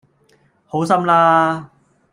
[0.65, 1.69] 好心啦